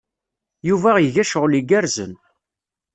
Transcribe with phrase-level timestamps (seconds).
[0.69, 2.13] Yuba iga cɣel igerrzen.